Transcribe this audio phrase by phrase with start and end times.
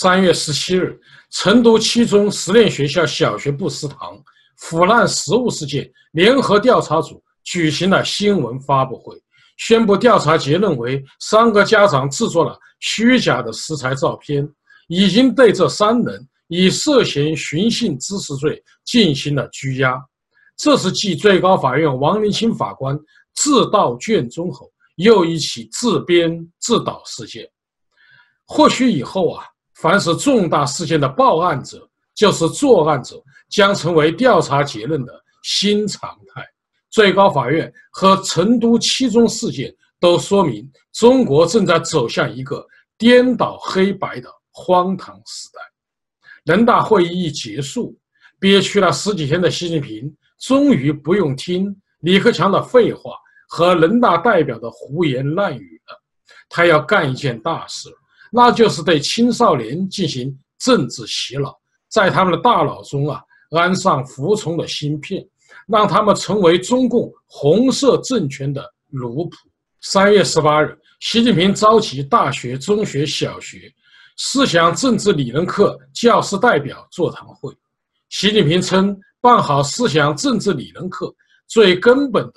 [0.00, 0.96] 三月十七日，
[1.28, 4.16] 成都七中实验学校小学部食堂
[4.58, 9.20] 腐烂食物事件联合调查组举行了新闻发布会，
[9.56, 14.48] 宣布调查结论为：三个家长制作了虚假的食材照片，
[14.86, 20.00] 已经对这三人以涉嫌寻衅滋事罪进行了拘押。
[20.56, 22.96] 这是继最高法院王林清法官
[23.34, 27.50] 自盗卷宗后又一起自编自导事件。
[28.46, 29.44] 或许以后啊，
[29.80, 36.44] 凡是重大事件的报案者就是作案者，将成为调查结论的新常态。
[36.90, 45.60] 最高法院和成都七中事件都说明，中国正在走向一个颠倒黑白的荒唐时代。
[46.52, 47.96] 人大会议一结束，
[48.40, 50.12] 憋屈了十几天的习近平。
[50.40, 53.12] 终于不用听李克强的废话
[53.48, 56.02] 和人大代表的胡言乱语了，
[56.48, 57.88] 他要干一件大事，
[58.30, 61.56] 那就是对青少年进行政治洗脑，
[61.88, 63.20] 在他们的大脑中啊
[63.50, 65.26] 安上服从的芯片，
[65.66, 69.34] 让他们成为中共红色政权的奴仆。
[69.80, 73.72] 三月十八日，习近平召集大学、中学、小学
[74.16, 77.54] 思想政治理论课教师代表座谈会，
[78.08, 78.98] 习近平称。
[79.20, 81.12] 办好思想政治理论课，
[81.48, 82.34] 最根本的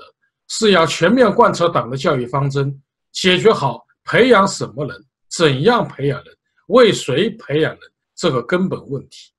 [0.48, 2.76] 是要全面贯彻党的教育方针，
[3.12, 5.06] 解决好培养什么人、
[5.36, 6.36] 怎样培养人、
[6.68, 7.80] 为谁培养人
[8.16, 9.32] 这个根本问题。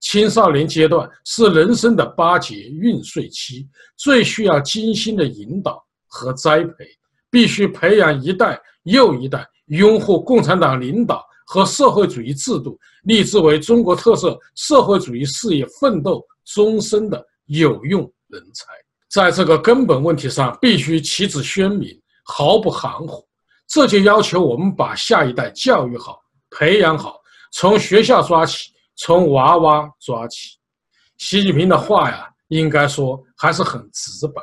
[0.00, 6.86] 青少年阶段是人生的八节孕穗期，最需要精心的引导和栽培，
[7.30, 16.24] 必须培养一代又一代拥护共产党领导和社会主义制度、立志为中国特色社会主义事业奋斗。
[16.52, 18.66] 终身的有用人才，
[19.08, 23.24] 在这个根本问题上必须旗帜鲜明，毫不含糊。
[23.70, 26.20] 这就要求我们把下一代教育好、
[26.50, 27.20] 培养好，
[27.52, 30.58] 从学校抓起，从娃娃抓起。
[31.18, 34.42] 习近平的话呀，应该说还是很直白，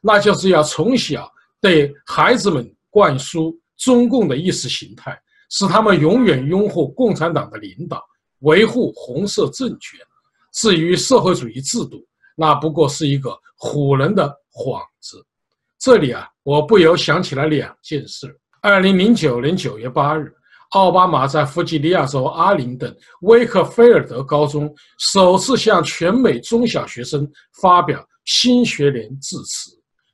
[0.00, 1.28] 那就是要从小
[1.60, 8.00] 对孩子们灌输中共的意识形态，使他们永远拥护共产党的领导，
[8.42, 9.98] 维护红色政权。
[10.52, 12.06] 至于社会主义制度，
[12.36, 15.26] 那不过是一个唬人的幌子。
[15.80, 18.38] 这里啊，我不由想起了两件事。
[18.60, 20.32] 二零零九年九月八日，
[20.70, 27.28] 奥巴马在弗吉尼亚州阿灵顿威克菲尔德高中首次向全美中小学生
[27.60, 29.70] 发表新学年致辞。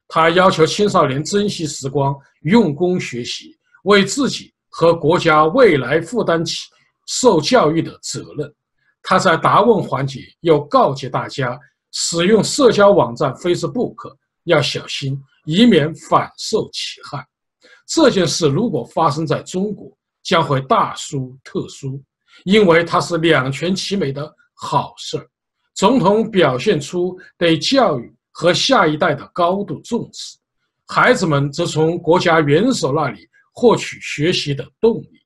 [0.09, 6.69] 他要求青少年珍惜时光，用功学习，为自己和国家未来负担起
[7.07, 8.55] 受教育的责任。
[9.03, 11.59] 他在答问环节又告诫大家，
[11.93, 17.27] 使用社交网站 Facebook 要小心，以免反受其害。
[17.87, 22.03] 这件事如果发生在中国，将会大殊特殊，
[22.45, 25.29] 因为它是两全其美的好事儿。
[25.75, 30.39] 总统表现出对教育和下一代的高度重视，
[30.87, 35.21] 孩子们则从国家元首那里获取学习的动力。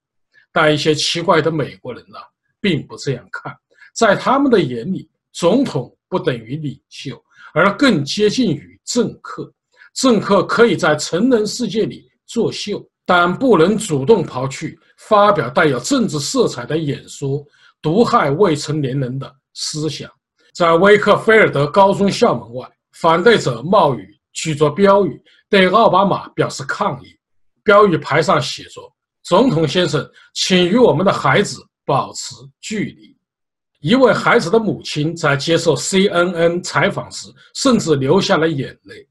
[0.50, 2.18] 但一些奇怪的美国人呢，
[2.60, 3.54] 并不这样看。
[3.94, 9.52] 在他们的眼里，总统不等于领袖，而更接近于政客。
[9.94, 17.44] 政客可以在成人世界里作秀，但不能主动跑去发表带有政治色彩的演说，
[17.83, 20.09] 毒害未成年人的思想。
[20.55, 27.16] 在威克菲尔德高中校门外，反对者冒雨举着标语对奥巴马表示抗议。
[27.65, 28.81] 标语牌上写着
[29.25, 33.16] ：“总统先生，请与我们的孩子保持距离。”
[33.81, 39.06] 一位孩子的母亲在接受 CNN 采访时，甚至流下了眼泪。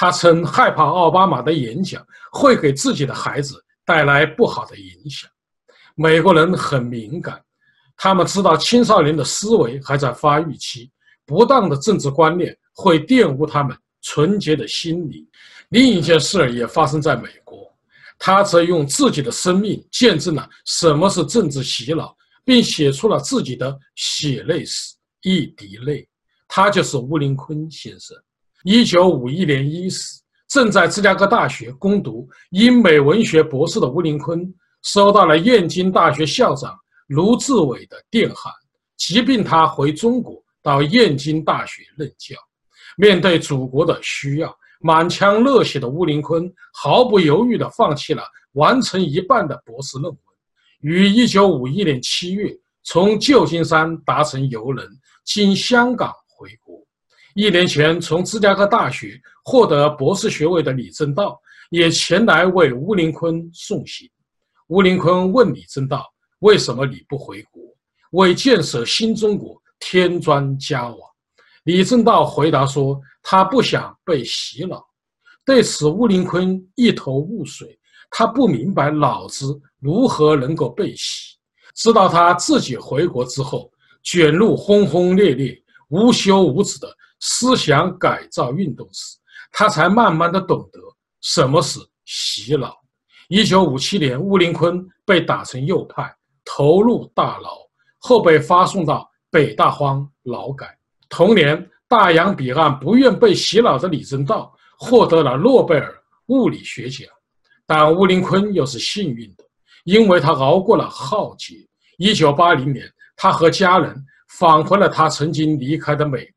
[0.00, 5.28] 他称害怕奥巴马的演讲会给自己的孩子带来不好的影响。
[5.96, 7.42] 美国人很敏感，
[7.96, 10.88] 他们知道青少年的思维还在发育期，
[11.26, 15.26] 不当的政治观念会玷污他们纯洁的心灵。
[15.70, 17.68] 另一件事也发生在美国，
[18.20, 22.16] 他则用自己的生命见证了什么是政治洗脑。
[22.44, 26.08] 并写出了自己的血泪史一滴泪，
[26.48, 28.16] 他就是乌林坤先生。
[28.64, 34.52] 一九五一年伊始，正在芝加哥大学攻读英美文学博士的乌林坤，
[34.82, 36.76] 收到了燕京大学校长
[37.06, 38.52] 卢志伟的电函，
[38.96, 42.34] 急病他回中国到燕京大学任教。
[42.96, 50.20] 面对祖国的需要，满腔热血的乌林坤毫不犹豫地放弃了完成一半的博士论文。
[50.80, 52.52] 于一九五一年七月
[52.82, 54.84] 从旧金山搭乘游轮
[55.24, 56.87] 经香港回国。
[57.38, 61.40] 一年前从芝加哥大学获得博士学位的李政道
[61.70, 64.10] 也前来为乌林坤送行。
[64.70, 66.04] 乌林坤问李政道
[66.40, 67.62] ：“为什么你不回国？”
[68.10, 70.96] 为建设新中国添砖加瓦。
[71.62, 74.84] 李政道回答说：“他不想被洗脑。”
[75.46, 77.78] 对此，乌林坤一头雾水，
[78.10, 81.36] 他不明白脑子如何能够被洗。
[81.76, 83.70] 直到他自己回国之后，
[84.02, 85.56] 卷入轰轰烈烈、
[85.90, 89.16] 无休无止的思想改造运动时，
[89.52, 90.80] 他才慢慢的懂得
[91.20, 92.76] 什么是洗脑。
[93.28, 97.50] 一九五七年，乌林坤被打成右派，投入大牢，
[97.98, 100.78] 后被发送到北大荒劳改。
[101.08, 105.94] 同年，大洋彼岸不愿被洗脑的李政道获得了诺贝尔
[106.26, 107.06] 物理学奖，
[107.66, 109.44] 但乌林坤又是幸运的，
[109.84, 111.54] 因为他熬过了浩劫。
[111.98, 113.94] 一九八零年，他和家人
[114.38, 116.32] 返回了他曾经离开的美。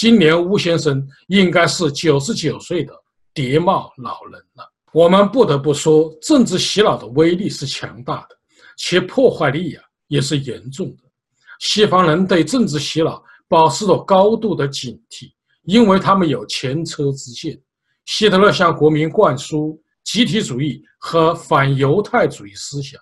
[0.00, 2.92] 今年，乌先生应该是九十九岁的
[3.34, 4.64] 叠帽老人了。
[4.92, 8.38] 我们不得不说，政治洗脑的威力是强大的，
[8.76, 11.02] 其破坏力呀也是严重的。
[11.58, 13.20] 西方人对政治洗脑。
[13.48, 17.58] 保持着高度的警惕，因为他们有前车之鉴。
[18.04, 23.00] 希特勒向国民灌输集体主义和反犹太主义思想。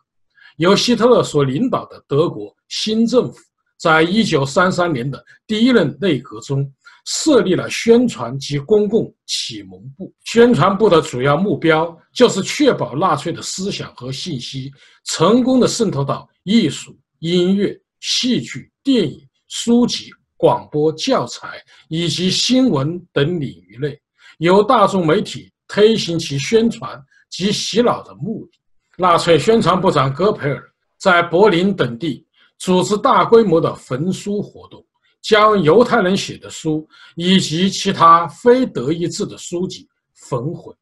[0.56, 3.36] 由希特勒所领导的德国新政府，
[3.76, 6.72] 在一九三三年的第一任内阁中
[7.06, 10.12] 设立了宣传及公共启蒙部。
[10.24, 14.70] 宣传部的主要目标就是确保纳粹的思想和信息
[15.04, 20.10] 成功的渗透到艺术、音乐、戏剧、电影、书籍。
[20.38, 21.48] 广播教材
[21.88, 23.98] 以及新闻等领域内，
[24.36, 28.58] 由大众媒体推行其宣传及洗脑的目的。
[28.98, 30.62] 纳粹宣传部长戈培尔
[30.98, 32.26] 在柏林等地
[32.58, 34.85] 组织大规模的焚书活动，
[35.26, 40.72] 将犹太人写的书以及其他非德意志的书籍焚毁。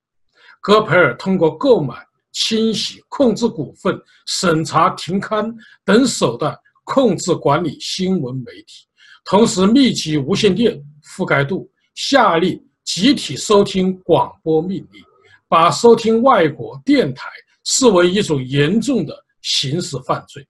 [0.60, 1.96] 戈培尔通过购买、
[2.30, 5.50] 清洗、控制股份、审查、停刊
[5.82, 6.54] 等手段
[6.84, 8.86] 控制管理新闻媒体。
[9.24, 10.78] 同时，密集无线电
[11.16, 15.02] 覆盖度，下令集体收听广播命令，
[15.48, 17.30] 把收听外国电台
[17.64, 20.46] 视为一种严重的刑事犯罪。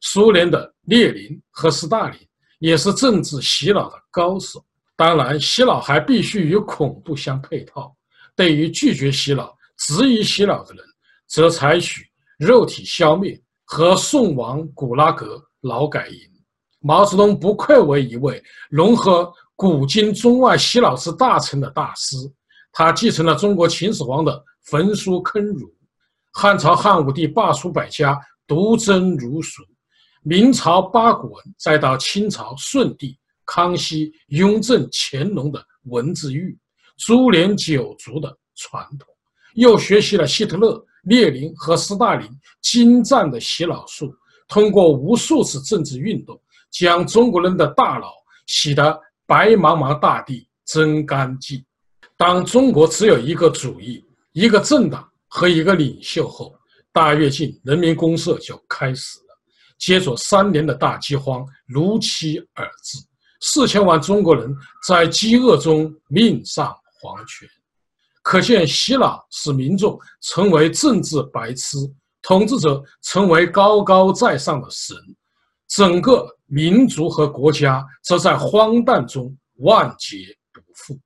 [0.00, 2.18] 苏联的列宁和斯大林
[2.60, 4.64] 也是政治洗脑的高手。
[4.94, 7.92] 当然，洗脑还必须与恐怖相配套。
[8.36, 10.84] 对于拒绝洗脑、质疑洗脑的人，
[11.26, 12.06] 则采取
[12.38, 16.18] 肉体消灭和送往古拉格劳改营。
[16.80, 22.16] 毛泽东不愧为一位融合古今中外洗脑之大成的大师，
[22.72, 25.70] 他继承了中国秦始皇的焚书坑儒，
[26.32, 29.62] 汉朝汉武帝罢黜百家，独尊儒术，
[30.22, 36.58] 明朝八股文，再到清朝顺帝、康熙、雍正、乾隆的文字狱，
[36.98, 39.08] 株连九族的传统，
[39.54, 42.28] 又学习了希特勒、列宁和斯大林
[42.60, 44.14] 精湛的洗脑术，
[44.46, 46.40] 通过无数次政治运动。
[46.70, 48.12] 将中国人的大脑
[48.46, 51.64] 洗得白茫茫大地真干净。
[52.16, 56.54] 当中国只有一个主义、一个政党和一个领袖后，
[56.92, 59.29] 大跃进、人民公社就开始了。
[59.80, 62.98] 接着三年的大饥荒如期而至，
[63.40, 64.54] 四千万中国人
[64.86, 67.48] 在饥饿中命丧黄泉。
[68.22, 71.78] 可见，洗脑使民众成为政治白痴，
[72.20, 74.94] 统治者成为高高在上的神。
[75.66, 80.16] 整个民族和国家则在荒诞中万劫
[80.52, 80.98] 不复。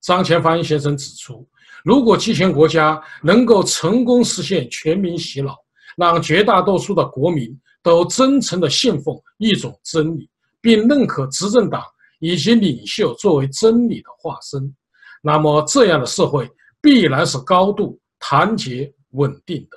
[0.00, 1.46] 张前帆先生指出，
[1.84, 5.58] 如果集权国家能够成功实现全民洗脑，
[5.96, 10.28] 让绝大多数的国民都真诚地信奉一种真理，
[10.60, 11.82] 并认可执政党
[12.20, 14.74] 以及领袖作为真理的化身，
[15.22, 19.76] 那么这样的社会必然是高度团结稳定的，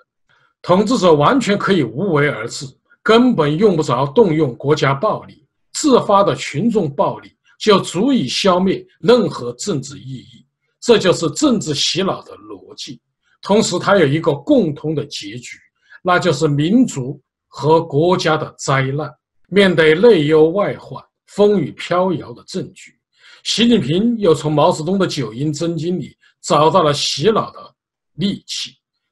[0.61, 2.65] 统治者完全可以无为而治。
[3.03, 10.43] 根本用不着动用国家暴力，自发的群众暴力就足以消灭任何政治意义。
[10.81, 12.99] 这就是政治洗脑的逻辑。
[13.43, 15.55] 同时，它有一个共同的结局，
[16.03, 17.21] 那就是民族
[17.57, 19.09] 和国家的灾难。
[19.47, 22.99] 面对内忧外患、风雨飘摇的政局，
[23.45, 27.73] 习近平又从毛泽东的九阴真经里找到了洗脑的
[28.15, 28.71] 利器，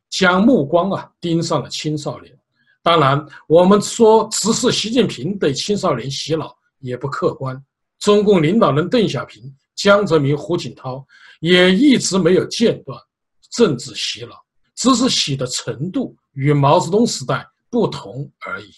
[0.09, 2.37] 将目光啊盯上了青少年。
[2.81, 7.57] 当然，我们说只是习近平对青少年洗脑也不客观。
[7.99, 9.41] 中共领导人邓小平、
[9.73, 11.05] 江泽民、胡锦涛
[11.39, 12.99] 也一直没有间断
[13.51, 14.35] 政治洗脑，
[14.75, 18.69] 只是洗的程度与毛泽东时代不同而已。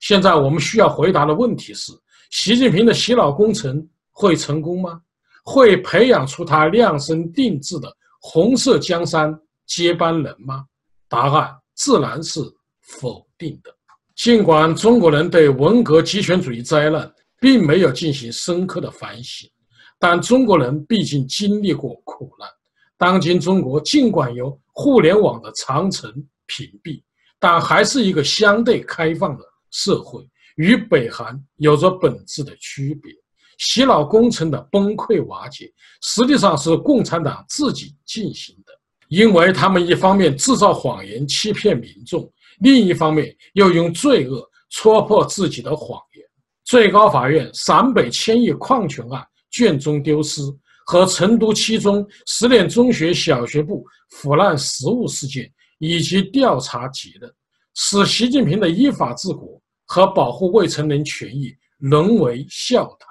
[0.00, 1.92] 现在我们需要回答的问题是：
[2.32, 5.00] 习近平的洗脑工程会成功吗？
[5.44, 9.32] 会培养出他量身定制的红色江山
[9.66, 10.64] 接班人吗？
[11.08, 12.40] 答案自然是
[12.80, 13.24] 否。
[13.38, 13.74] 定的。
[14.14, 19.50] 尽管中国人对文革极权主义灾难并没有进行深刻的反省，
[19.98, 22.48] 但中国人毕竟经历过苦难。
[22.96, 26.08] 当今中国尽管有互联网的长城
[26.46, 27.02] 屏蔽，
[27.42, 33.12] 但还是一个相对开放的社会，与北韩有着本质的区别。
[33.58, 35.68] 洗脑工程的崩溃瓦解，
[36.02, 38.72] 实际上是共产党自己进行的，
[39.08, 46.24] 因为他们一方面制造谎言欺骗民众，另一方面又用罪恶戳破自己的谎言。
[46.64, 49.20] 最高法院陕北千亿矿权案
[49.50, 50.42] 卷宗丢失
[50.86, 55.52] 和成都七中十年中学小学部腐烂食物事件
[55.84, 57.34] 以及调查结论，
[57.74, 63.08] 使习近平的依法治国和保护未成年权益沦为笑谈。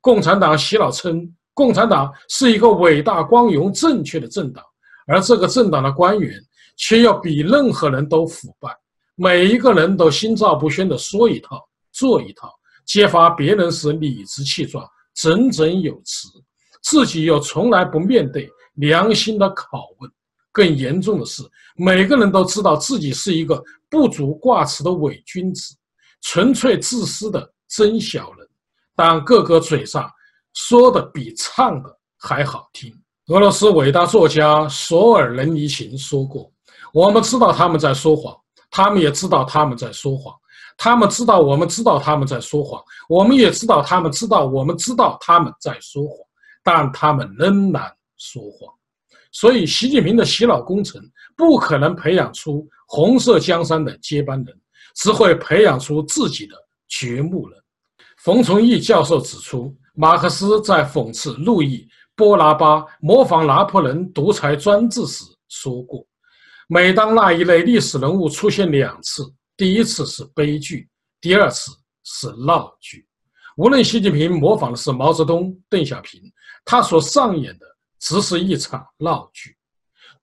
[0.00, 4.64] 共产党洗脑称，共产党是一个伟大、光荣、正确的政党，
[5.06, 6.40] 而这个政党的官员
[6.78, 8.74] 却要比任何人都腐败。
[9.14, 11.62] 每一个人都心照不宣地说一套
[11.92, 12.50] 做一套，
[12.86, 14.82] 揭发别人时理直气壮、
[15.14, 16.26] 振振有词，
[16.82, 20.10] 自己又从来不面对良心的拷问。
[20.58, 21.44] 更严重的是，
[21.76, 25.72] 每个人都知道自己是一个不足挂齿的伪君子，
[26.22, 28.48] 纯粹自私的真小人。
[28.96, 30.10] 但个个嘴上
[30.54, 32.92] 说的比唱的还好听。
[33.28, 36.50] 俄罗斯伟大作家索尔仁尼琴说过
[36.92, 38.36] ：“我们知道他们在说谎，
[38.68, 40.34] 他们也知道他们在说谎，
[40.76, 46.16] 他们知道我们知道他们在说谎，我们也知道他们知道我们知道他们在说谎，
[46.64, 48.74] 但他们仍然说谎。
[49.30, 51.00] 所以，习近平的洗脑工程
[51.36, 54.60] 不可能培养出红色江山的接班人，
[54.96, 56.54] 只会培养出自己的
[56.88, 57.58] 掘墓人。”
[58.18, 61.76] 冯崇义教授指出，马克思在讽刺路易·
[62.16, 66.04] 波拿巴模仿拿破仑独裁专制时说过
[66.66, 69.22] ：“每当那一类历史人物出现两次，
[69.56, 70.88] 第一次是悲剧，
[71.20, 71.70] 第二次
[72.02, 73.06] 是闹剧。
[73.56, 76.20] 无论习近平模仿的是毛泽东、邓小平，
[76.64, 77.66] 他所上演的
[77.98, 79.56] 只是一场闹剧。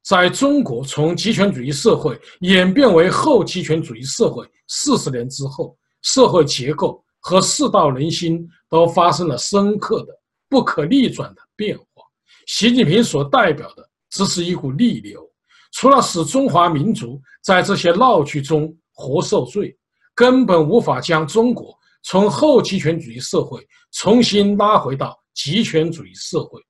[0.04, 10.14] 在中国从极权主义社会演变为后极权主义社会四十年之后，社会结构。”和世道人心都发生了深刻的、
[10.48, 12.04] 不可逆转的变化。
[12.46, 15.28] 习近平所代表的只是一股逆流，
[15.72, 19.76] 除了使中华民族在这些闹剧中活受罪，
[20.14, 26.62] 根本无法将中国从后极权主义社会重新拉回到极权主义社会，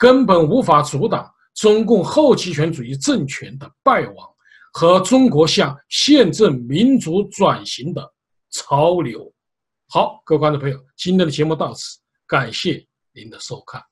[0.00, 4.26] 根本无法阻挡中共后极权主义政权的败亡
[4.72, 8.02] 和中国向宪政民主转型的
[8.50, 9.30] 潮流。
[9.90, 13.89] 好，各位观众朋友，今天的节目到此，感谢您的收看。